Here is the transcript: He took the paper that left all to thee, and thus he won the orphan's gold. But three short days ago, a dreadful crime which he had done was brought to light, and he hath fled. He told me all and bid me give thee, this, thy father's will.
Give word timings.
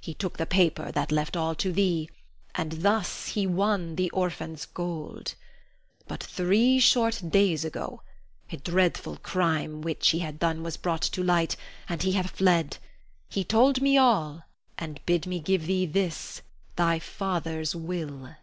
He 0.00 0.14
took 0.14 0.38
the 0.38 0.46
paper 0.46 0.90
that 0.92 1.12
left 1.12 1.36
all 1.36 1.54
to 1.56 1.70
thee, 1.70 2.08
and 2.54 2.80
thus 2.80 3.26
he 3.28 3.46
won 3.46 3.96
the 3.96 4.08
orphan's 4.08 4.64
gold. 4.64 5.34
But 6.08 6.22
three 6.22 6.78
short 6.78 7.20
days 7.28 7.62
ago, 7.62 8.00
a 8.50 8.56
dreadful 8.56 9.18
crime 9.18 9.82
which 9.82 10.12
he 10.12 10.20
had 10.20 10.38
done 10.38 10.62
was 10.62 10.78
brought 10.78 11.02
to 11.02 11.22
light, 11.22 11.56
and 11.90 12.02
he 12.04 12.12
hath 12.12 12.30
fled. 12.30 12.78
He 13.28 13.44
told 13.44 13.82
me 13.82 13.98
all 13.98 14.44
and 14.78 14.98
bid 15.04 15.26
me 15.26 15.40
give 15.40 15.66
thee, 15.66 15.84
this, 15.84 16.40
thy 16.76 16.98
father's 16.98 17.74
will. 17.76 18.34